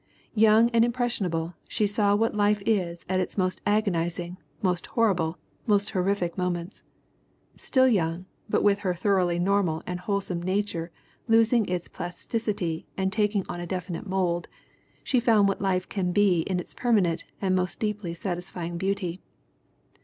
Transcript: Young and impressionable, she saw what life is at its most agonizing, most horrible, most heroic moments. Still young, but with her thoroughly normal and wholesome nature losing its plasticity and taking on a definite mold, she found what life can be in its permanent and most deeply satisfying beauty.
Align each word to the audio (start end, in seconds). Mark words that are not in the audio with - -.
Young 0.33 0.71
and 0.71 0.83
impressionable, 0.83 1.53
she 1.67 1.85
saw 1.85 2.15
what 2.15 2.33
life 2.33 2.63
is 2.65 3.05
at 3.07 3.19
its 3.19 3.37
most 3.37 3.61
agonizing, 3.67 4.37
most 4.63 4.87
horrible, 4.87 5.37
most 5.67 5.91
heroic 5.91 6.35
moments. 6.39 6.81
Still 7.55 7.87
young, 7.87 8.25
but 8.49 8.63
with 8.63 8.79
her 8.79 8.95
thoroughly 8.95 9.37
normal 9.37 9.83
and 9.85 9.99
wholesome 9.99 10.41
nature 10.41 10.89
losing 11.27 11.67
its 11.67 11.87
plasticity 11.87 12.87
and 12.97 13.13
taking 13.13 13.45
on 13.47 13.59
a 13.59 13.67
definite 13.67 14.07
mold, 14.07 14.47
she 15.03 15.19
found 15.19 15.47
what 15.47 15.61
life 15.61 15.87
can 15.87 16.11
be 16.11 16.39
in 16.47 16.59
its 16.59 16.73
permanent 16.73 17.25
and 17.39 17.55
most 17.55 17.79
deeply 17.79 18.15
satisfying 18.15 18.79
beauty. 18.79 19.21